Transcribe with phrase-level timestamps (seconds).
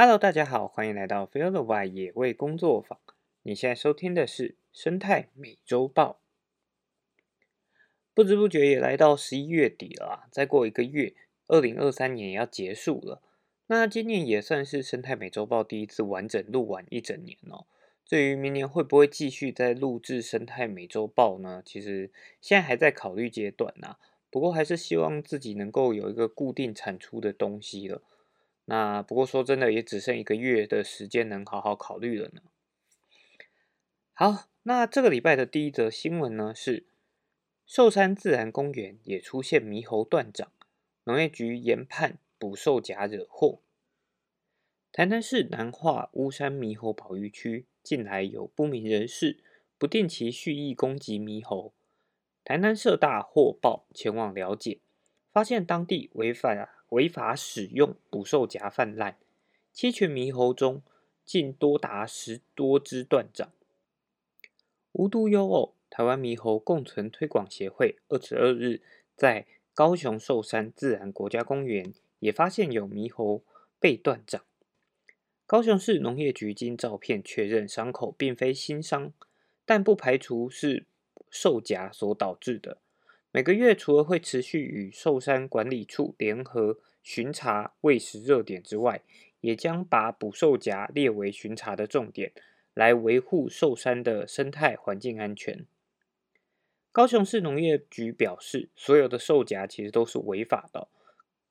[0.00, 3.00] Hello，大家好，欢迎来到 Feel the Wild 野味工作坊。
[3.42, 6.20] 你现在收听的是生态美洲豹。
[8.14, 11.14] 不知不觉也来到十一月底了啊，再过一个月，
[11.48, 13.20] 二零二三年也要结束了。
[13.66, 17.66] 那今年也算是生态美洲豹第一次完整录完一整年哦。
[18.04, 21.60] 至于明年会不会继续再录制生态美洲豹呢？
[21.66, 23.96] 其实现在还在考虑阶段呐。
[24.30, 28.00] 不过还是希望自己能够有一个固定产出的东西了。
[28.70, 32.42] 那不过说真的，也只剩一个月的时间能好好考虑了呢。
[34.12, 36.86] 好，那这个礼拜的第一则新闻呢是
[37.64, 40.52] 寿山自然公园也出现猕猴断掌，
[41.04, 43.62] 农业局研判捕兽夹惹祸。
[44.92, 49.42] 台南市南化乌山猕猴保育区近来有不明人士
[49.78, 51.72] 不定期蓄意攻击猕猴。
[52.44, 54.80] 台南社大获报前往了解，
[55.32, 59.16] 发现当地违法违法使用捕兽夹泛滥，
[59.72, 60.82] 七群猕猴中
[61.24, 63.50] 竟多达十多只断掌。
[64.92, 68.80] 无独有偶，台湾猕猴共存推广协会二十二日
[69.14, 73.42] 在高雄寿山自然国家公园也发现有猕猴
[73.78, 74.42] 被断掌。
[75.46, 79.12] 高雄市农业局经照片确认，伤口并非新伤，
[79.64, 80.86] 但不排除是。
[81.30, 82.78] 兽夹所导致的。
[83.30, 89.02] 每个月除了会持续与寿山管理处联合巡查喂食热点之外，
[89.40, 92.32] 也将把捕兽夹列为巡查的重点，
[92.72, 95.66] 来维护寿山的生态环境安全。
[96.90, 100.88] 高雄市农业局表示，所有的兽夹其实都是违法的。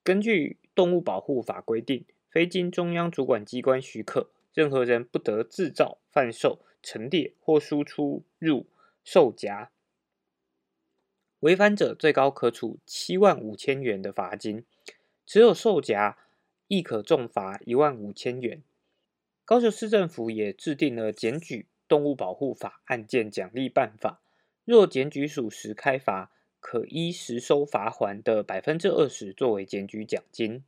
[0.03, 8.65] 根据动物保护法规定，非经中央主管机关许可，任何人不得制造、贩售、陈列或输出入。
[9.03, 9.71] 兽夹
[11.41, 14.63] 违反者，最高可处七万五千元的罚金；
[15.25, 16.17] 持有兽夹，
[16.67, 18.63] 亦可重罚一万五千元。
[19.45, 24.21] 高雄市政府也制定了检举动物保护法案件奖励办法，
[24.65, 30.63] 若检举属实开罚，可依实收罚还的百分之二十作为检举奖金。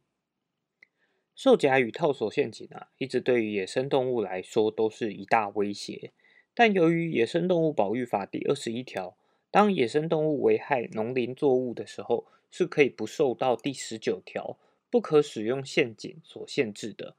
[1.35, 6.11] 兽夹与套索陷阱啊，一直对于野生动物来说都是一大威胁。
[6.53, 9.15] 但由于《野生动物保育法》第二十一条，
[9.51, 14.57] 当野生动物危害农林作物的时候，是可以不受到第十九条
[14.89, 17.15] 不可使用陷阱所限制的。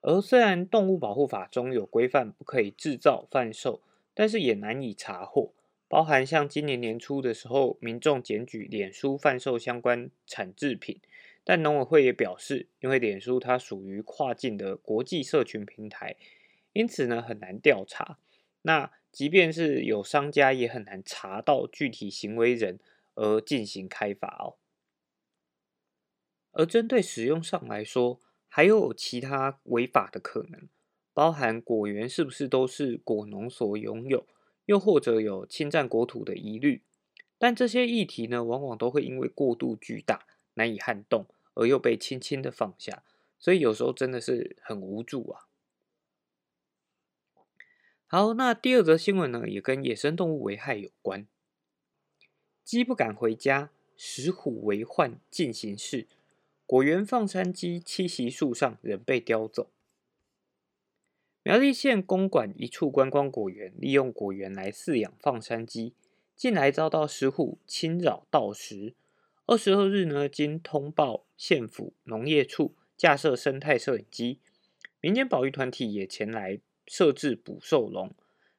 [0.00, 3.80] 而虽然《动物保护法》中有规范不可以制造、贩售，
[4.14, 5.52] 但是也难以查获。
[5.88, 11.00] 包含像今年年初的时候，民众检举脸书贩售相关产制品，
[11.44, 16.14] 但农委会也表示，因为脸书它属于跨境的国际社群平台，
[16.74, 18.18] 因此呢很难调查。
[18.62, 22.78] 那即便是有商家，也很难查到具体行为人
[23.16, 24.54] 而进行开罚哦。
[26.52, 30.68] 而针对使用上来说，还有其他违法的可能，
[31.12, 34.24] 包含果园是不是都是果农所拥有，
[34.66, 36.84] 又或者有侵占国土的疑虑。
[37.38, 43.02] 但这些议题呢，往往都会因为过度巨大，难以撼动，而又被轻轻的放下，
[43.40, 45.47] 所以有时候真的是很无助啊。
[48.10, 51.26] 好，那第二则新闻呢，也跟野生动物危害有关。
[52.64, 56.06] 鸡不敢回家，石虎为患进行式。
[56.64, 59.68] 果园放山鸡栖息树上，仍被叼走。
[61.42, 65.92] 苗栗县公馆一处观光果园，利用果园来饲养放山鸡，
[66.34, 68.94] 近来遭到石虎侵扰盗食。
[69.44, 74.38] 二十二日呢，经通报县府农业处架设生态摄影机，
[75.02, 76.60] 民间保育团体也前来。
[76.88, 78.12] 设置捕兽笼，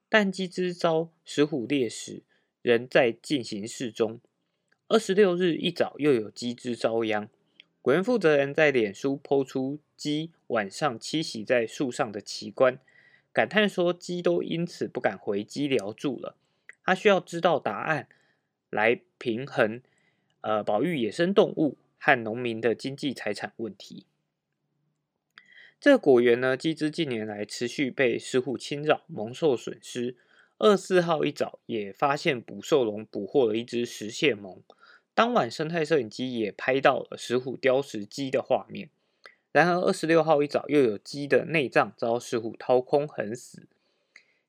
[0.08, 2.24] 但鸡只遭石虎猎食，
[2.62, 4.22] 仍在进行式中。
[4.88, 7.28] 二十六日一早，又有鸡只遭殃。
[7.82, 12.80] 果园负责人在脸书抛出鸡晚上栖息在树上的奇观，
[13.34, 16.36] 感叹说：“鸡都因此不敢回鸡寮住了。”
[16.84, 18.08] 他需要知道答案，
[18.70, 19.82] 来平衡
[20.42, 24.06] 呃保育野生动物和农民的经济财产问题。
[25.80, 30.18] 这果园呢，鸡只近年来持续被石虎侵扰，蒙受损失。
[30.58, 34.60] 二四号一早也发现捕兽笼捕获了一只石蟹獴。
[35.14, 38.90] 当晚生态摄影机也拍到了石虎叼食鸡的画面。
[39.54, 43.66] 然而二十六号一早又有鸡的内脏遭石虎掏空横死。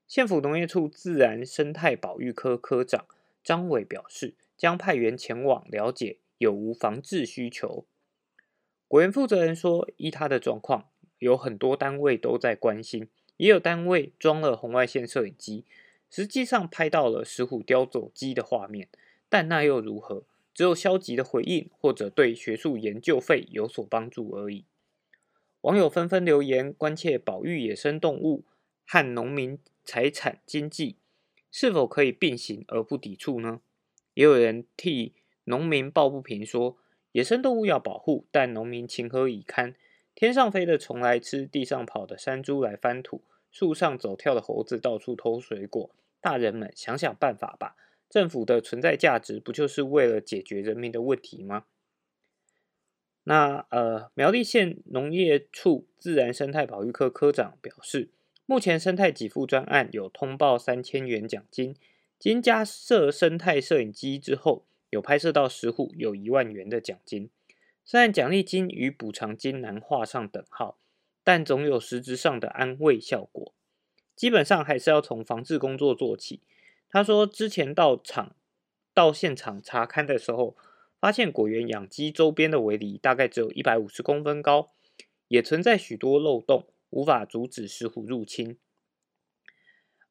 [0.09, 3.05] 县府农业处自然生态保育科科长
[3.41, 7.85] 张伟表示，将派员前往了解有无防治需求。
[8.89, 10.89] 果园负责人说，依他的状况。
[11.21, 13.07] 有很多单位都在关心，
[13.37, 15.65] 也有单位装了红外线摄影机，
[16.09, 18.89] 实际上拍到了石虎叼走鸡的画面。
[19.29, 20.23] 但那又如何？
[20.51, 24.65] 只有消极的回应，或者对学术研究费有所帮助而已。
[25.61, 28.43] 网友纷纷留言关切保育野生动物
[28.87, 30.95] 和农民财产经济
[31.51, 33.61] 是否可以并行而不抵触呢？
[34.15, 35.13] 也有人替
[35.43, 36.77] 农民抱不平，说
[37.11, 39.75] 野生动物要保护，但农民情何以堪？
[40.13, 43.21] 天上飞的虫来吃，地上跑的山猪来翻土，
[43.51, 45.89] 树上走跳的猴子到处偷水果。
[46.19, 47.75] 大人们想想办法吧！
[48.07, 51.65] 政府的存在价值不就是为了解决人民的问题吗？
[53.23, 58.09] 那呃，苗栗县农业处自然生态保育科科长表示，
[58.45, 61.75] 目前生态给付专案有通报三千元奖金，
[62.19, 67.29] 经加设生态摄影机之后，有拍摄到十户，有一万元的奖金。
[67.91, 70.79] 虽然奖励金与补偿金难画上等号，
[71.25, 73.53] 但总有实质上的安慰效果。
[74.15, 76.39] 基本上还是要从防治工作做起。
[76.87, 78.33] 他说，之前到场
[78.93, 80.55] 到现场查勘的时候。
[81.01, 84.71] 发现果园养鸡周边的围篱大概只有一百五十公分高，
[85.27, 88.57] 也存在许多漏洞，无法阻止石虎入侵。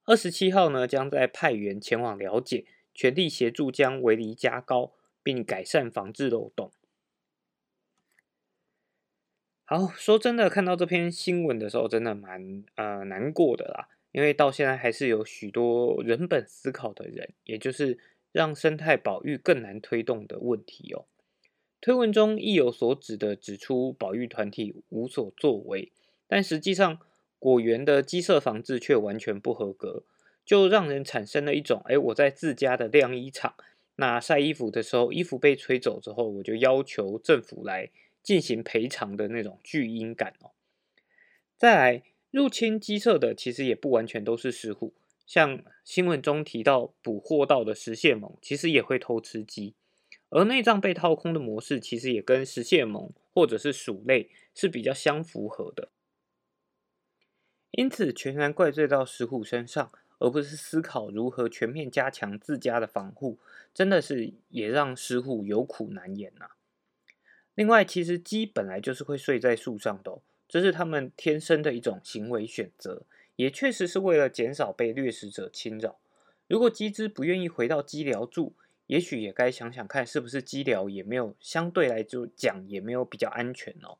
[0.04, 4.92] 二十七号呢，将在派员前往了解，全力协助将围篱加高，
[5.22, 6.72] 并改善防治漏洞。
[9.72, 17.98] 好，说真的，看到这篇新闻的时候，真的蛮呃难过的啦，因为到现在还是有许多人本思考的人，也就是。
[18.32, 21.04] 让生态保育更难推动的问题哦。
[21.80, 25.90] 推文中意有所指的指出，保育团体无所作为，
[26.28, 27.00] 但实际上
[27.40, 30.04] 果园的鸡舍防治却完全不合格，
[30.44, 33.54] 就让人产生了一种：哎，我在自家的晾衣场，
[33.96, 37.90] 那晒衣服的时候，衣服被吹走之后，我就要求政府来
[38.22, 40.52] 进行赔偿的那种巨婴感哦。
[41.56, 44.94] 再来，入侵鸡舍的其实也不完全都是石虎。
[45.26, 49.74] 像新闻中提到捕获到的石蟹獴，其实也会偷吃鸡，
[50.28, 55.90] 而内脏被掏空的模式，其实也跟石蟹獴或者是鼠类是比较相符合的。
[57.70, 63.38] 因此，全然怪罪到石虎身上，而不是思考如何全面加强自家的防护，
[63.72, 66.50] 真的是也让石虎有苦难言呐。
[67.54, 73.02] 另外，其实鸡本来就是会睡在树上的，这是它们天生的一种行为选择。
[73.36, 75.98] 也确实是为了减少被掠食者侵扰。
[76.46, 78.52] 如果鸡只不愿意回到鸡寮住，
[78.86, 82.02] 也许也该想想看，是不是鸡寮也没有相对来
[82.36, 83.96] 讲也没有比较安全哦。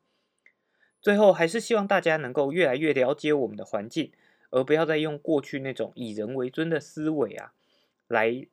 [1.01, 4.11] 最后还是希望大家能够越来越了解我们的环境，
[4.51, 7.53] 而不要再用过去那种以人为尊的思维啊，
[8.07, 8.45] 来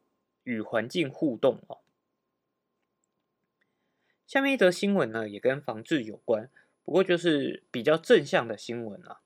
[0.44, 1.80] 与环境互动哦。
[4.28, 6.50] 下面一则新闻呢，也跟防治有关，
[6.84, 9.22] 不过就是比较正向的新闻啊。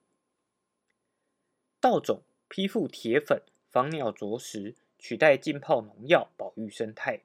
[1.81, 7.23] 稻种批复铁粉防鸟啄食，取代浸泡农药保育生态。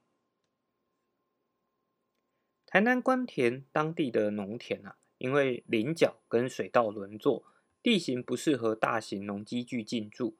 [2.66, 7.44] 台南关田当地的农田啊，因为菱角跟水稻轮作，
[7.80, 10.36] 地形不适合大型农机具进驻。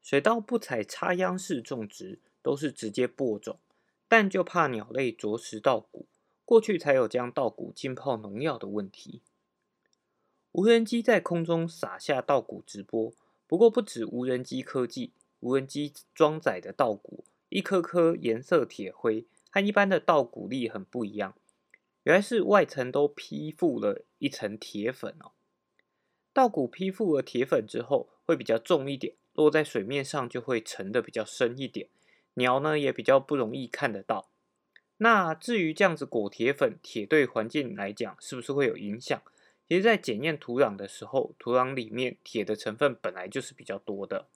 [0.00, 3.60] 水稻不采插秧式种植，都是直接播种，
[4.16, 6.06] 但就怕鸟类啄食稻谷，
[6.44, 9.22] 过去才有将稻谷浸泡农药的问题。
[10.52, 13.12] 无人机在空中撒下稻谷直播，
[13.48, 21.34] 不过不止无人机科技，无人机装载的稻谷一颗颗颜色铁灰，和一般的稻谷粒很不一样。
[22.04, 25.32] 原来是外层都披覆了一层铁粉哦。
[26.32, 31.88] 稻谷披覆了铁粉之后，会比较重一点，落在水面上就会沉的比较深一点，
[32.34, 34.30] 鸟呢也比较不容易看得到。
[34.98, 39.20] 那至于这样子裹铁粉，铁对环境来讲是不是会有影响？
[39.66, 44.28] 其实，在检验土壤的时候，土壤里面铁的成分本来就是比较多的。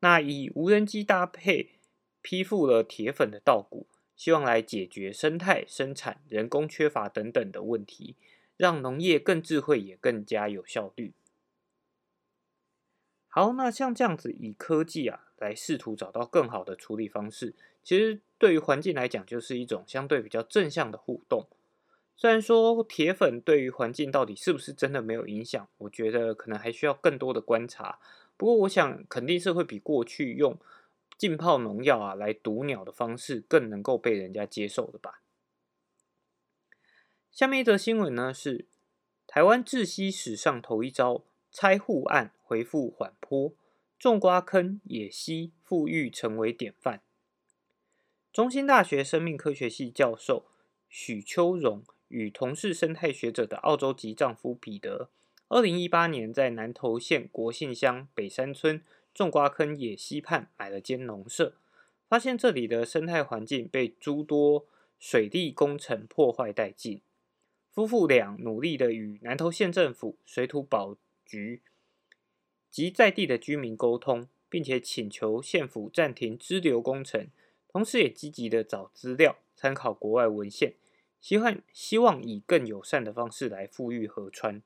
[0.00, 1.78] 那以无人机搭配
[2.22, 8.16] 批复了铁粉的稻谷，希望来解决生态、生产、人工缺乏等等的问题，
[8.56, 11.12] 让农业更智慧，也更加有效率。
[13.28, 21.46] 好，那像这样子以科技啊来试图找到更好的处理方式，其实对于环境来讲，就是一种相对比较正向的互动。
[22.16, 27.98] 虽然说铁粉对于环境到底是不是真的没有影响，我觉得可能还需要更多的观察。
[28.36, 30.56] 不过，我想肯定是会比过去用
[31.18, 35.20] 浸泡农药啊来毒鸟的方式更能够被人家接受的吧。
[37.30, 38.66] 下面一则新闻呢是
[39.26, 43.52] 台湾窒息史上头一招拆户案回复缓坡，
[44.02, 47.02] 种瓜坑野溪富裕成为典范。
[48.32, 50.46] 中兴大学生命科学系教授
[50.88, 51.84] 许秋荣。
[52.08, 55.08] 与同是生态学者的澳洲籍丈夫彼得，
[55.48, 58.82] 二零一八年在南投县国信乡北山村
[59.14, 61.54] 种瓜坑野溪畔买了间农舍，
[62.08, 64.66] 发现这里的生态环境被诸多
[64.98, 67.00] 水利工程破坏殆尽，
[67.70, 71.62] 夫妇俩努力的与南投县政府、水土保局
[72.72, 77.28] 及在地的居民沟通，并且请求县府暂停支流工程，
[77.68, 80.74] 同时也积极的找资料、参考国外文献，
[81.20, 84.62] 希望希望以更友善的方式来富裕河川。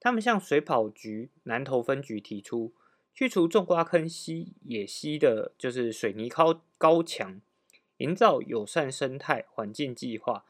[0.00, 2.72] 他们向水保局南投分局提出，
[3.12, 7.40] 去除种瓜坑溪野溪的，就是水泥高高墙，
[7.98, 10.46] 营造友善生态环境计划。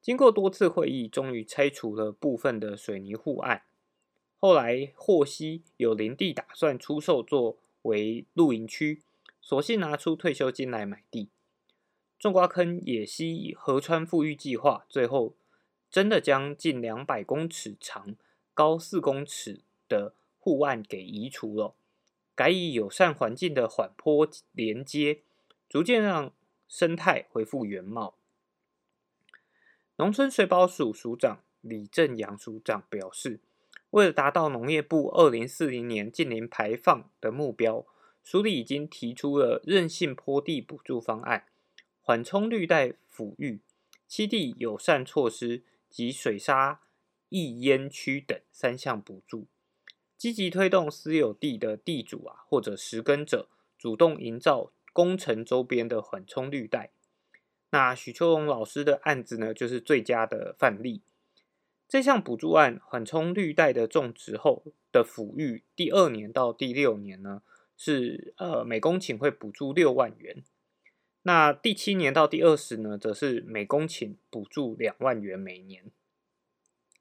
[0.00, 3.64] 经过多次会议，终于拆除了部分的水泥护岸。
[4.40, 9.02] 后来获悉有林地打算出售作为露营区，
[9.40, 11.28] 索性拿出退休金来买地。
[12.18, 15.34] 种瓜坑野溪河川富裕计划最后
[15.90, 18.14] 真的将近两百公尺长、
[18.54, 21.74] 高四公尺的护岸给移除了，
[22.34, 25.20] 改以友善环境的缓坡连接，
[25.68, 26.32] 逐渐让
[26.68, 28.14] 生态恢复原貌。
[29.96, 33.40] 农村水保署署长李正阳署长表示，
[33.90, 37.86] 为了达到农业部二零四零年近零排放的目标，
[38.22, 41.46] 署里已经提出了韧性坡地补助方案、
[42.02, 43.60] 缓冲绿带抚育、
[44.06, 46.80] 七地友善措施及水沙
[47.30, 49.46] 溢淹区等三项补助，
[50.18, 56.90] 积极推动私有地的地主啊或者实耕者主动营造工程周边的缓冲绿带。
[57.70, 61.02] 那许秋荣老师的案子呢，就是最佳的范例。
[61.88, 67.40] 这项补助案缓冲绿带的种植后的抚育，第二年到第六年呢，
[67.78, 70.44] 是呃每公顷会补助六万元。
[71.22, 75.84] 那第七年到第二十呢，则是每公顷补助两万元每年。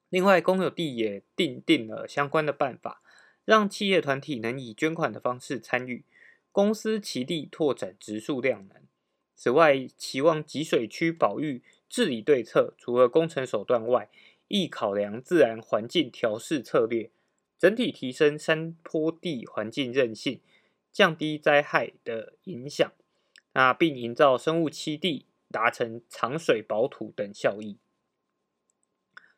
[0.08, 3.02] 另外，公有地也订定了相关的办法，
[3.44, 6.06] 让企业团体能以捐款的方式参与，
[6.54, 8.78] 公司其地拓展植树量能。
[9.36, 14.10] 此外，期望集水区保育治理对策，除了工程手段外，
[14.48, 17.12] 亦考量自然环境调试策略，
[17.58, 20.42] 整体提升山坡地环境韧性，
[20.92, 22.92] 降低灾害的影响，
[23.54, 27.78] 那并营造生物栖地，达成藏水保土等效益。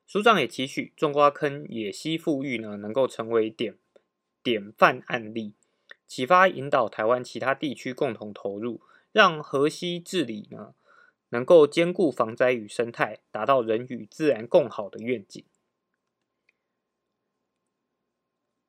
[0.06, 3.78] 署长也期许种瓜坑野溪富裕呢，能够成为典
[4.42, 5.54] 典范案例，
[6.08, 8.82] 启发引导台湾其他地区共同投入。
[9.12, 10.76] 让河溪治理呢，
[11.30, 15.44] 能够兼顾防灾与生态，达到人与自然共好的愿景。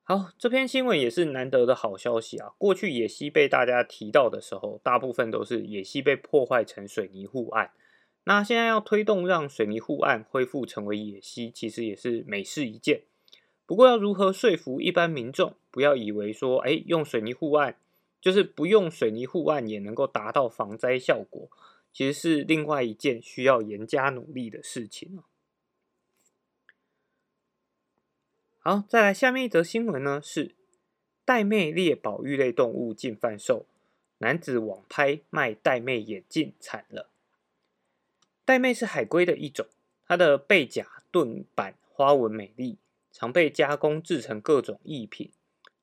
[0.03, 2.53] 好，这篇新闻也是难得的好消息啊！
[2.59, 7.71] 过去野溪被大家提到的时候，大部分都是野溪被破坏成水泥护岸。
[8.25, 13.03] 那现在要推动让水泥护岸恢复成为野溪，其实也是美事一件。
[13.67, 17.77] 不过要如何说服一般民众，不要以为说，哎，用水泥护岸。
[18.21, 21.49] 就是不用水泥护岸也能够达到防灾效果，
[21.93, 25.23] 其实是另外一件需要严加努力的事情
[28.59, 30.55] 好，再来下面一则新闻呢，是
[31.25, 33.67] 玳瑁猎保育类动物禁贩售，
[34.19, 37.09] 男子网拍卖玳妹眼镜惨了。
[38.45, 39.67] 玳妹是海龟的一种，
[40.07, 42.79] 它的背甲盾板花纹美丽，
[43.11, 45.31] 常被加工制成各种艺品。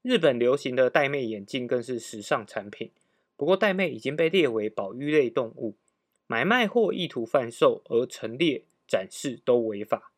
[0.04, 2.92] 日本流行的玳妹眼镜更是时尚产品。
[3.36, 5.76] 不过，玳妹已经被列为保育类动物，
[6.28, 10.12] 买卖或意图贩售而陈列展示都违法。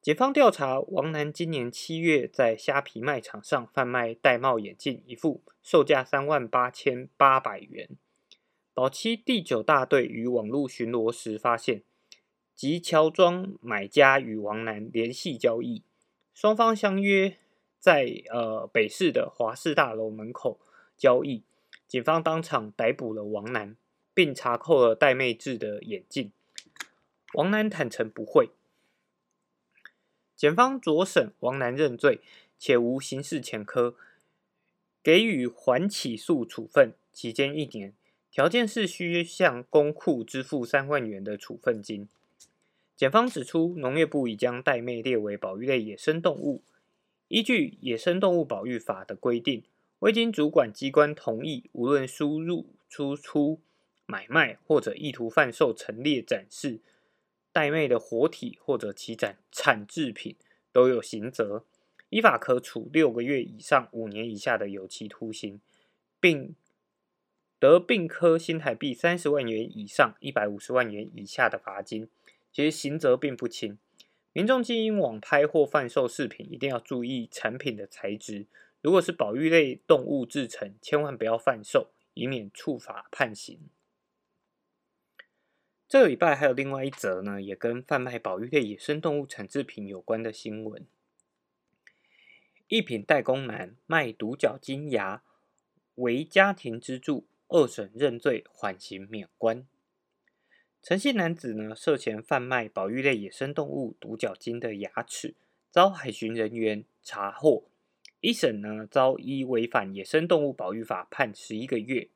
[0.00, 7.90] 警方调查，王楠今年七月在虾皮卖场上贩卖玳瑁眼镜一副，售价三万八千八百元。
[8.74, 11.84] 保期第九大队于网络巡逻时发现，
[12.54, 15.84] 即乔装买家与王楠联系交易，
[16.32, 17.36] 双方相约。
[17.78, 20.58] 在呃北市的华氏大楼门口
[20.96, 21.44] 交易，
[21.86, 23.76] 警方当场逮捕了王楠，
[24.14, 26.30] 并查扣了戴妹制的眼镜。
[27.34, 28.50] 王楠坦诚不讳，
[30.36, 32.20] 检方酌审王楠认罪，
[32.58, 33.96] 且无刑事前科，
[35.02, 37.92] 给予缓起诉处分，期间一年，
[38.30, 42.08] 条件是需向公库支付三万元的处分金。
[42.96, 46.62] 检方指出，农业部已将戴妹列为保育类野生动物。
[47.26, 49.64] 依据《野生动物保育法》的规定，
[49.98, 53.60] 未经主管机关同意，无论输入、输出、
[54.06, 56.80] 买卖或者意图贩售、陈列、展示
[57.52, 60.36] 玳瑁的活体或者其产产制品，
[60.72, 61.64] 都有刑责，
[62.10, 65.60] 依法可处六个月以上五年以下的有期徒刑，
[66.20, 66.54] 并
[67.58, 72.08] 得并科新台币三十万元以上一百五十万元以下的罚金。
[72.52, 73.78] 其实刑责并不轻。
[74.32, 78.46] 民众经营网拍或贩售饰品，一定要注意产品的材质。
[78.82, 83.60] 如果是保育类动物制成，千万不要贩售，以免触法判刑。
[85.94, 90.84] 这个礼拜还有另外一则呢，也跟贩卖保育类野生动物产制品有关的新闻。
[92.66, 95.22] 一品代工男卖独角金牙
[95.94, 99.64] 为家庭支柱，二审认罪，缓刑免关。
[100.82, 105.36] 陈姓男子呢涉嫌贩卖保育类野生动物独角鲸的牙齿，
[105.70, 107.68] 遭海巡人员查获。
[108.18, 112.08] 一审呢遭依违反野生动物保育法判十一个月。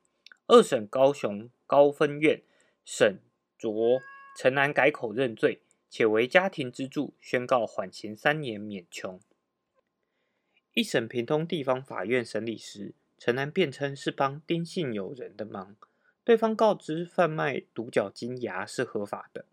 [0.48, 2.42] 二审高雄高分院
[2.84, 3.20] 审
[3.58, 4.00] 酌
[4.36, 9.20] 陈南改口认罪，且为家庭支柱，宣告缓刑三年免穷。
[10.74, 15.74] 一审平通地方法院审理时，陈南辩称是帮丁姓友人的忙，
[16.22, 19.44] 对方告知贩卖独角金牙是合法的，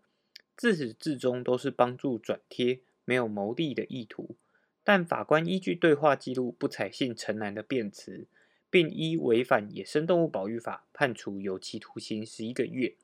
[0.56, 4.36] 自始至终都是帮助转贴，没有牟利的意图。
[4.84, 8.28] 但法官依据对话记录不采信陈南的辩词，
[8.70, 12.94] 并依违反野生动物保育法判处有期徒刑十一个月。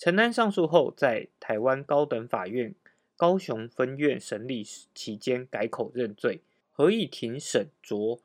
[0.00, 2.74] 陈南上诉后，在台湾高等法院
[3.16, 6.40] 高雄分院审理期间改口认罪。
[6.70, 8.20] 合议庭审酌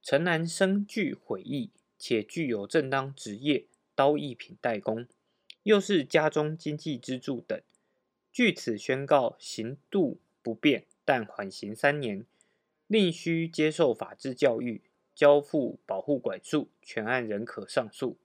[0.00, 1.68] 陈南生具悔意，
[1.98, 5.06] 且具有正当职业刀艺品代工，
[5.64, 7.60] 又是家中经济支柱等，
[8.32, 10.86] 据此宣告刑度不变。
[11.04, 12.24] 但缓刑三年，
[12.86, 14.80] 另需接受法制教育，
[15.14, 18.16] 交付保护管束，全案仍可上诉。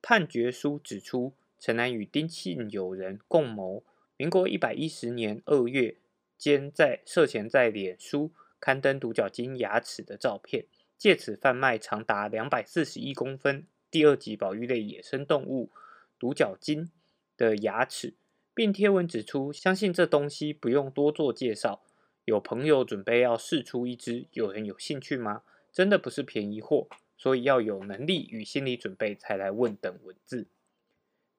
[0.00, 3.82] 判决书指出，陈南与丁姓友人共谋，
[4.16, 5.96] 民国一百一十年二月
[6.36, 15.70] 间在涉嫌在脸书刊登独角鲸牙齿的照片，借此贩卖长达两百四十一公分第二级保育类野生动物
[16.18, 16.90] 独角鲸
[17.36, 18.14] 的牙齿，
[18.54, 21.82] 并贴文指出，相信这东西不用多做介绍。
[22.24, 25.42] 有朋友准备要试出一只，有人有兴趣吗？
[25.72, 30.46] 真的不是便宜货，所以要有能力与心理准备才来问等文字。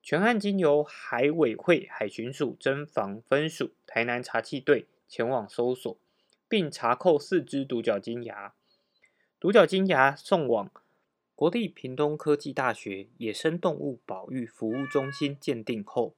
[0.10, 5.96] 全案经由海委会海巡署侦防分署、台南查缉队前往搜索，
[6.48, 8.56] 并查扣四只独角金牙。
[9.40, 10.72] 独角金牙送往
[11.36, 16.16] 国立屏东科技大学野生动物保育服务中心鉴定后，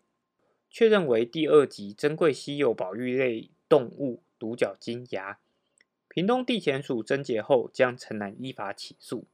[0.70, 4.24] 确认为第二级珍贵稀有保育类动物。
[4.40, 5.38] 独角金牙，
[6.08, 9.26] 屏东地检署侦结后，将陈南依法起诉。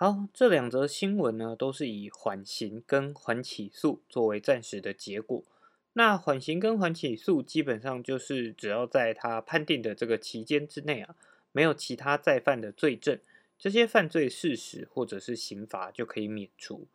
[0.00, 5.42] 好，这两则新闻呢，都是以缓刑跟缓起诉作为暂时的结果。
[5.94, 11.16] 那缓刑跟缓起诉，基本上就是只要在他判定的这个期间之内啊，
[11.50, 13.18] 没有其他再犯的罪证，
[13.58, 16.86] 这些犯罪事实或者是刑罚就可以免除。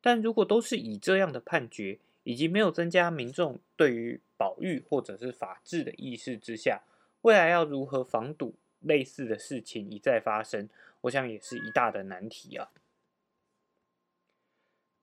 [0.00, 6.80] 但如果都是以这样的判决，以及没有增加民众对于保育或者是法治的意识之下，
[7.20, 10.70] 未来要如何防堵类似的事情一再发生，
[11.06, 12.70] 我想也是一大的难题啊。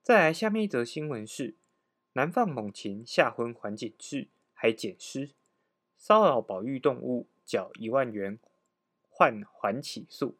[0.01, 1.55] 再来，下面一则新闻是：
[2.13, 5.31] 南放猛禽下昏环境制还捡尸，
[5.97, 8.39] 骚扰保育动物，缴一万元
[9.09, 10.37] 换缓起诉。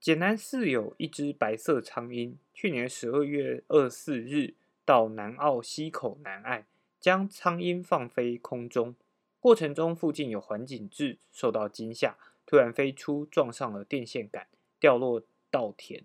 [0.00, 4.54] 简南寺有一只白色苍鹰，去年十二月二十四日。
[4.84, 6.66] 到南澳溪口南岸，
[6.98, 8.96] 将苍鹰放飞空中，
[9.38, 12.16] 过程中附近有环景志受到惊吓，
[12.48, 14.48] 突然飞出，撞上了电线杆，
[14.80, 16.02] 掉落稻田。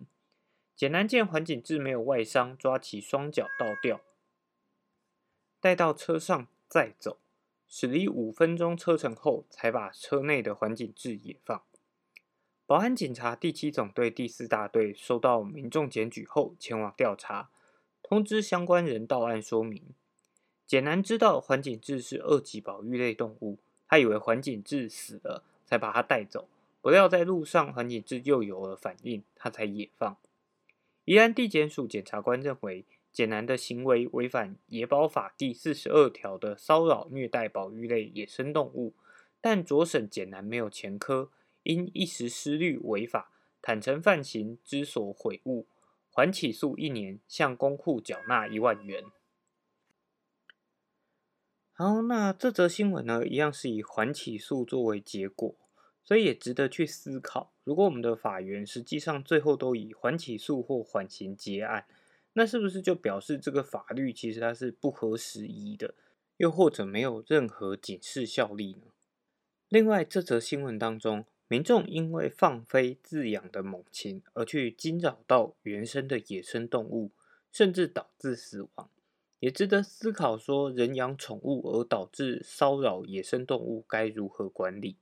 [0.76, 4.02] 简南见环景志没有外伤，抓起双脚倒吊，
[5.62, 7.18] 带到车上再走，
[7.66, 11.64] 驶离五分钟车程后，才把车内的环景志野放。
[12.66, 17.52] 保安警察第七总队第四大队收到民众检举后，前往调查。
[18.02, 19.82] 通知相关人到案说明。
[20.68, 26.48] 简南知道环景志是二级保育类动物，他以为环景志死了，才把他带走。
[26.82, 30.18] 不料在路上，环景志又有了反应，他才野放。
[31.06, 38.94] 宜安地检署检察官认为，简南的行为违反野保法第四十二条的骚扰虐待保育类野生动物，
[39.40, 41.30] 但着审简南没有前科，
[41.64, 45.68] 因一时失虑违法，坦诚犯行，知所悔悟。
[46.10, 49.04] 缓起诉一年，向公库缴纳一万元。
[51.84, 55.54] 好，那这则新闻呢，一样是以缓起诉作为结果，
[56.02, 57.52] 所以也值得去思考。
[57.66, 61.86] 如果我们的法院实际上最后都以缓起诉或缓刑结案，
[62.32, 65.94] 那是不是就表示这个法律其实它是不合时宜的，
[66.38, 68.88] 又或者没有任何警示效力呢？
[69.68, 71.26] 另外，这则新闻当中。
[71.50, 77.12] 民众因为放飞自养的猛禽而去惊扰到原生的野生动物，
[77.52, 78.90] 甚至导致死亡，
[79.44, 80.38] 也值得思考。
[80.38, 84.96] 说人养宠物而导致骚扰野生动物该如何管理？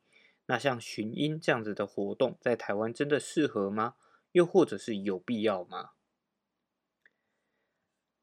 [0.47, 3.93] 那像寻鹰这样子的活动，在台湾真的适合吗？
[4.31, 5.91] 又或者是有必要吗？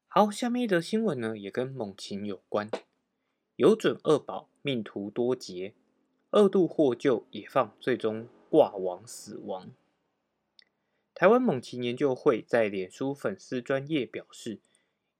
[0.09, 2.69] 好，下面一则新闻呢，也跟猛禽有关。
[3.55, 5.73] 有准二宝命途多劫，
[6.31, 9.71] 二度获救野放，最终挂网死亡。
[11.13, 14.59] 台湾猛禽研究会在脸书粉丝专业表示，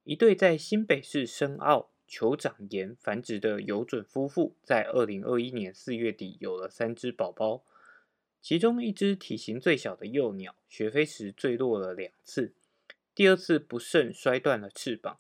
[0.10, 7.64] 一对在新北市深澳酋长岩繁殖的有准夫妇，在二零二一年四月底有了三只宝宝，
[8.42, 12.56] 其中一只体型最小的幼鸟，学飞时坠落了两次。
[13.14, 15.20] 第二次不慎摔断了翅膀，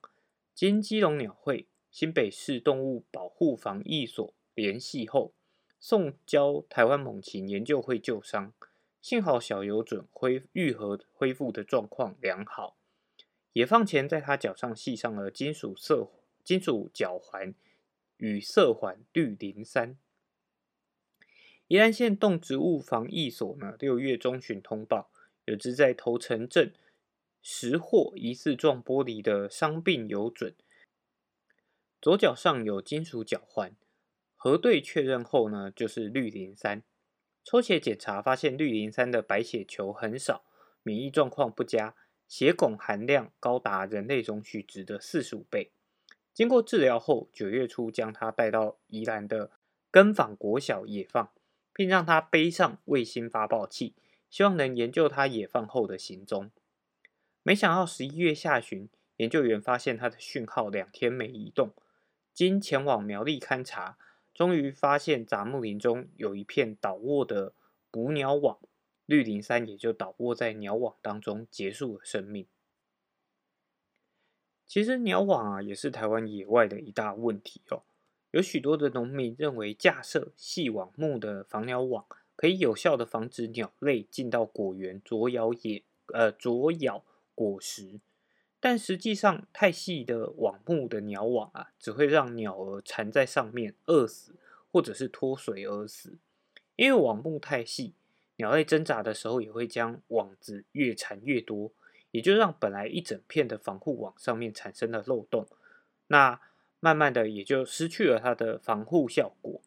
[0.56, 5.36] 经基隆鸟会、新北市动物保护防疫所联系后，
[5.80, 8.52] 送交台湾猛禽研究会救伤。
[8.99, 12.79] 幸好小游准恢愈合恢复的状况良好。
[13.54, 16.10] 野放前，在他脚上系上了金属色
[16.44, 17.54] 金属脚环
[18.18, 19.98] 与色环氯磷酸。
[21.68, 25.12] 宜兰县动植物防疫所呢，六月中旬通报，
[25.46, 26.74] 有只在头城镇。
[27.42, 30.54] 拾获疑似撞玻璃的伤病有准，
[32.02, 33.74] 左脚上有金属脚环，
[34.36, 36.84] 核对确认后呢，就是氯磷三。
[37.46, 40.44] 抽血检查发现氯磷三的白血球很少，
[40.84, 41.96] 免疫状况不佳，
[42.30, 45.72] 血汞含量高达人类容许值的四十五倍。
[46.34, 49.52] 经过治疗后，九月初将他带到宜兰的
[49.92, 51.32] 根坊国小野放，
[51.74, 53.96] 并让他背上卫星发报器，
[54.30, 56.52] 希望能研究他野放后的行踪。
[57.42, 58.88] 没想到十一月下旬，
[59.18, 61.74] 研究员发现它的讯号两天没移动。
[62.32, 63.98] 经前往苗栗勘察，
[64.34, 67.54] 终于发现杂木林中有一片倒卧的
[67.92, 68.60] 捕鸟网，
[69.10, 72.45] 绿林山也就倒卧在鸟网当中，结束了生命。
[74.67, 77.82] 其实鸟网啊，也是台湾野外的一大问题哦。
[78.30, 85.82] 有许多的农民认为，架设细网木的防鸟网，可以有效的防止鸟类进到果园啄咬野
[86.13, 87.04] 呃啄咬。
[87.34, 88.00] 果实，
[88.60, 94.36] 但实际上太细的网目的鸟网啊，只会让鸟儿缠在上面饿死，
[94.72, 96.19] 或者是脱水而死。
[96.76, 97.95] 因为网目太细，
[98.39, 101.73] 鸟类挣扎的时候也会将网子越缠越多，
[102.12, 105.45] 也就让本来一整片的防护网上面产生了漏洞，
[106.08, 106.39] 那
[106.80, 109.62] 慢慢的也就失去了它的防护效果，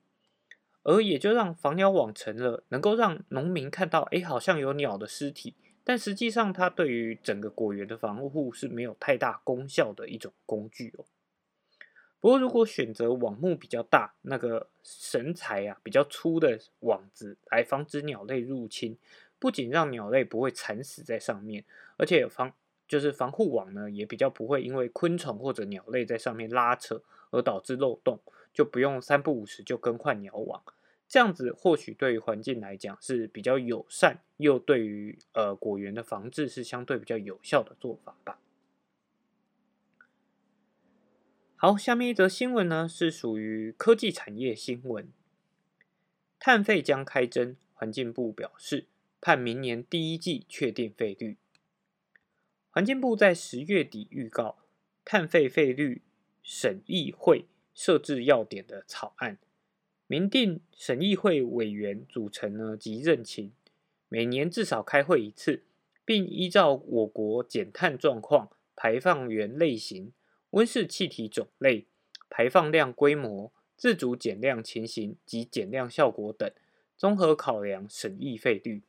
[0.84, 5.54] 而也就让防鸟网成了能够让农民看到，哎，好像有鸟的尸体。
[5.84, 11.04] 但实际上，它对于整个果园的防护是没有太大功效的一种工具哦。
[12.22, 18.96] 不过，如果选择网目比较大、那个绳材啊比较粗的网子来防止鸟类入侵，
[19.40, 21.64] 不仅让鸟类不会惨死在上面，
[21.96, 22.52] 而且防
[22.86, 28.20] 就是防护网呢也比较不会因为昆虫或者鸟类在上面拉扯而导致漏洞，
[28.54, 30.62] 就不用三不五时就更换鸟网。
[31.08, 38.38] 这样子或许对于环境来讲是比较友善，又对于呃果园的防治是相对比较有效的做法吧。
[41.64, 45.12] 好，下面一则新闻呢是属于科技产业新闻，
[46.40, 48.86] 碳费将开征，环境部表示
[49.20, 51.36] 盼明年第一季确定费率。
[52.68, 54.56] 环境部在十月底预告
[55.04, 56.02] 碳费费率
[56.42, 59.38] 审议会设置要点的草案。
[60.08, 63.52] 明定审议会委员组成呢及任期，
[64.08, 65.62] 每年至少开会一次，
[66.04, 70.12] 并依照我国减碳状况、排放源类型、
[70.52, 71.86] 温室气体种类、
[72.30, 76.50] 排放量规模、自主减量情形及减量效果等，
[76.96, 78.82] 综合考量审议费率。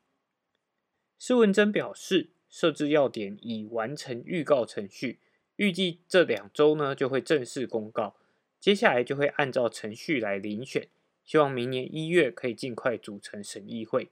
[1.18, 5.20] 施文珍表示，设置要点已完成预告程序，
[5.56, 8.18] 预计这两周呢就会正式公告，
[8.60, 10.90] 接下来就会按照程序来遴选。
[11.24, 14.12] 希望明年一月可以尽快组成审议会。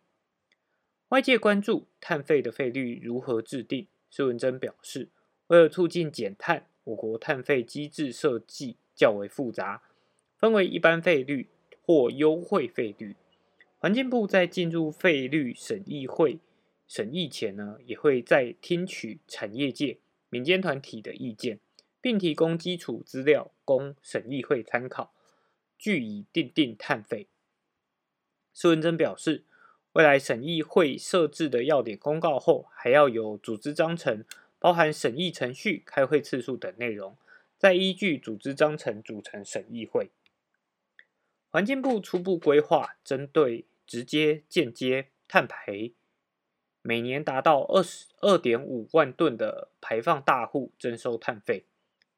[1.09, 5.09] 外界关注碳费的费率如何制定，施文珍表示，
[5.47, 9.83] 为了促进减碳，我国碳费机制设计较为复杂，
[10.37, 11.49] 分为一般费率
[11.81, 13.15] 或优惠费率。
[13.77, 16.39] 环境部在进入费率审议会
[16.87, 21.59] 审议前呢，也会再听取产业界、民间团体的意见，
[21.99, 25.13] 并提供基础资料供审议会参考。
[25.77, 27.27] 据以定定碳费。
[28.53, 29.45] 苏文珍表示，
[29.93, 34.23] 未来审议会设置的要点公告后，还要有组织章程，
[34.61, 37.17] 包含审议程序、开会次数等内容，
[37.57, 40.11] 再依据组织章程组成审议会。
[41.49, 45.91] 环境部初步规划，针对直接、间接碳排，
[46.83, 51.65] 每年达到二十二点五万吨的排放大户征收碳费。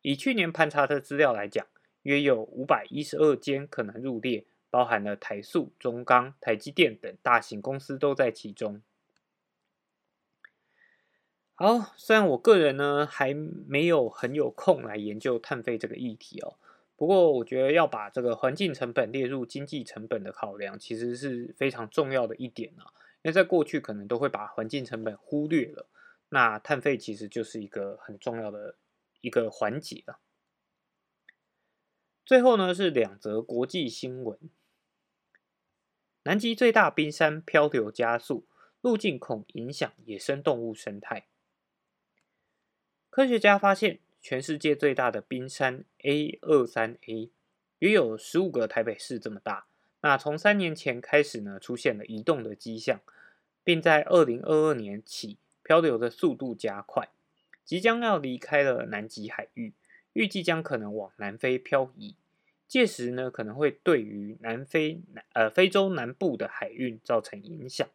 [0.01, 1.65] 以去年盘查的资料来讲。
[2.03, 8.81] 约有五百一十二间可能入列，包含了台塑、中钢、台积电等大型公司都在其中。
[11.63, 16.57] 好，虽然我个人呢还没有很有空来研究碳费这个议题哦，
[16.97, 22.91] 不过我觉得要把这个环境成本列入经济成本的考量，其实是非常重要的一点啊。
[23.21, 25.87] 因为在过去可能都会把环境成本忽略了，
[26.27, 28.75] 那碳费其实就是一个很重要的
[29.21, 30.19] 一个环节啊。
[32.25, 34.37] 最后呢是两则国际新闻：
[36.23, 38.45] 南极最大冰山漂流加速，
[38.81, 41.27] 路径恐影响野生动物生态。
[43.15, 47.29] 科学家发现，全世界最大的冰山 A 二三 A
[47.77, 49.67] 约有十五个台北市这么大。
[50.01, 52.99] 那从三年前开始呢，出现了移动的迹象，
[53.63, 57.09] 并在二零二二年起漂流的速度加快，
[57.63, 59.73] 即将要离开了南极海域，
[60.13, 62.15] 预计将可能往南非漂移。
[62.67, 67.87] 届时呢，可能会对于南非南呃非洲南部的海运造成影响。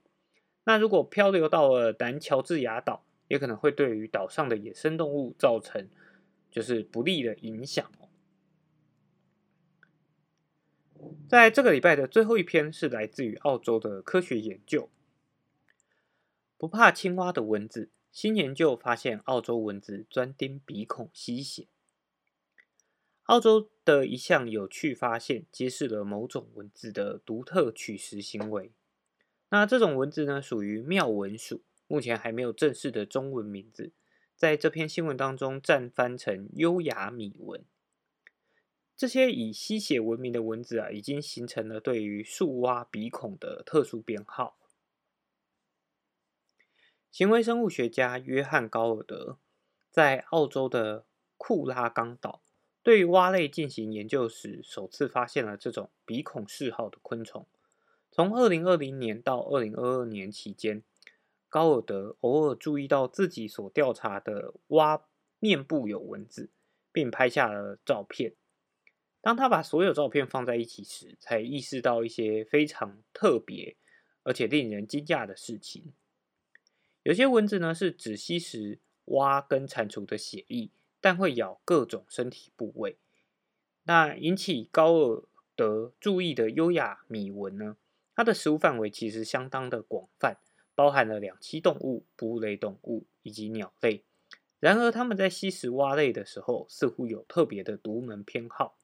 [0.63, 5.89] 那如果漂流到了南乔治亚岛，也可能会对于岛上的野生动物造成
[6.51, 8.09] 就是不利的影响哦。
[11.29, 14.91] 在这个礼拜的最后一篇是来自于澳洲的科学研究，
[16.57, 17.91] 不怕青蛙的蚊子。
[18.11, 21.69] 新研究发现，澳洲蚊子专叮鼻孔吸血。
[23.25, 28.73] 澳洲的一项有趣发现，揭示了某种蚊子的独特取食行为。
[29.51, 31.63] 那这种蚊子呢，属于妙蚊属。
[31.89, 33.93] 目前还没有正式的中文名字，
[34.37, 37.65] 在这篇新闻当中暂翻成优雅米蚊。
[38.95, 44.59] 这些以吸血闻名的蚊子啊，已经形成了对于树蛙鼻孔的特殊编号。
[47.11, 49.39] 行为生物学家约翰高尔德
[49.91, 51.07] 在澳洲的
[51.39, 52.43] 库拉冈岛
[52.83, 57.47] 对蛙类进行研究时，首次发现了这种鼻孔嗜好的昆虫。
[58.11, 60.83] 从二零二零年到二零二二年期间。
[61.49, 65.07] 高尔德偶尔注意到自己所调查的蛙
[65.39, 66.51] 面部有蚊子，
[66.93, 68.35] 并拍下了照片。
[69.21, 73.77] 当他把所有照片放在一起时，才意识到一些非常特别
[74.23, 75.93] 而且令人惊讶的事情。
[77.03, 82.99] 有些蚊子呢是只吸食蛙跟蟾蜍的血液，但会咬各种身体部位。
[83.85, 85.25] 那引起高尔
[85.57, 87.77] 德注意的优雅米蚊呢，
[88.15, 90.37] 它的食物范围其实相当的广泛。
[90.79, 94.05] 包含了两栖动物、哺乳类动物以及鸟类。
[94.61, 98.79] 然而，它们在吸食蛙类的时候，似乎有特别的独门偏好。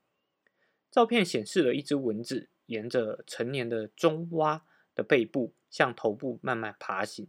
[0.91, 7.29] 照片显示了一只蚊子沿着成年的中蛙的背部向头部慢慢爬行。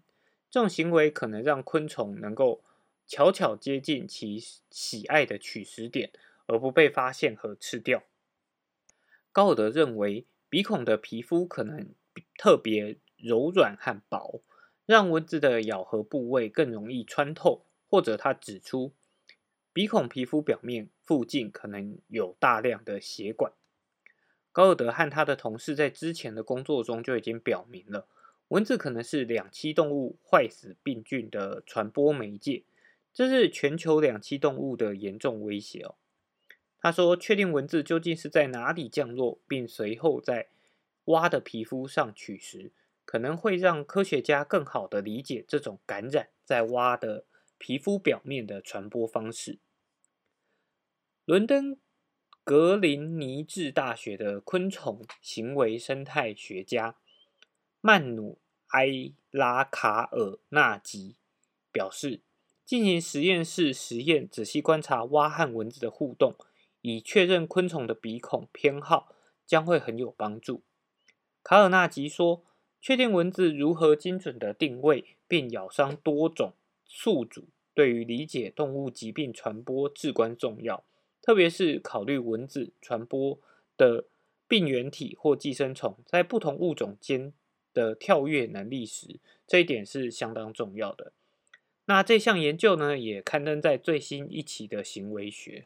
[0.50, 2.64] 这种行为可能让昆虫能够
[3.06, 6.12] 悄悄接近其喜爱的取食点，
[6.48, 8.02] 而不被发现和吃掉。
[9.32, 11.94] 高尔德认为，鼻孔的皮肤可能
[12.36, 14.42] 特别柔软和薄。
[14.86, 18.94] 让蚊子的咬合部位更容易穿透，或者他指出，
[19.74, 23.52] 鼻孔皮肤表面附近可能有大量的血管。
[24.52, 28.08] 高尔德和他的同事在之前的工作中就已经表明了，
[28.50, 32.64] 蚊子可能是两栖动物坏死病菌的传播媒介，
[33.14, 35.96] 这是全球两栖动物的严重威胁哦。
[36.80, 40.50] 他说，确定蚊子究竟是在哪里降落，并随后在
[41.06, 42.72] 蛙的皮肤上取食。
[43.16, 47.26] 可能会让科学家更好的理解这种感染在蛙的
[47.58, 49.60] 皮肤表面的传播方式。
[51.24, 51.80] 伦敦
[52.44, 56.98] 格林尼治大学的昆虫行为生态学家
[57.80, 58.38] 曼努
[58.72, 61.16] 埃拉卡尔纳吉
[61.72, 62.22] 表示，
[62.66, 66.36] 进行实验室实验，仔细观察蛙和蚊子的互动，
[66.82, 70.66] 以确认昆虫的鼻孔偏好，将会很有帮助。
[71.42, 72.44] 卡尔纳吉说。
[72.86, 76.54] 确定蚊子如何精准的定位并咬伤多种
[76.86, 80.86] 宿主，对于理解动物疾病传播至关重要。
[81.20, 83.40] 特别是考虑蚊子传播
[83.76, 84.06] 的
[84.48, 87.34] 病原体或寄生虫在不同物种间
[87.74, 91.12] 的跳跃能力时，这一点是相当重要的。
[91.86, 95.66] 那这项研究呢，也刊登在最新一期的行为学。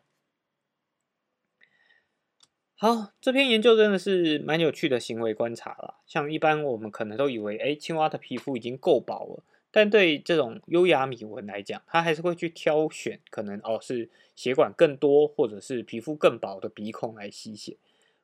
[2.82, 5.96] 好，这篇研究真的是蛮有趣的行为观察了。
[6.08, 17.76] 像一般我们可能都以为，哎，青蛙的皮肤已经够薄了，但对这种优雅米纹来讲，它还是会去挑选可能哦是血管更多或者是皮肤更薄的鼻孔来吸血。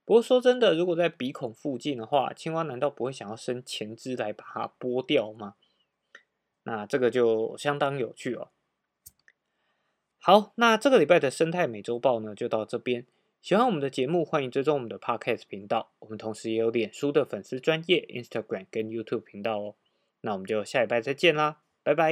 [0.06, 5.56] 不过说真的，如果在鼻孔附近的话，青蛙难道不会想要伸前肢来把它剥掉吗？
[6.64, 8.48] 那这个就相当有趣哦。
[10.18, 13.06] 好，那这个礼拜的生态美洲豹呢，就到这边。
[13.46, 15.92] 喜欢我们的节目，欢迎追踪我们的 Podcast 频道。
[16.00, 19.76] 我们同时也有脸书的粉丝专业、Instagram 跟 YouTube 频道哦。
[20.22, 22.12] 那我们就下礼拜再见啦，拜拜。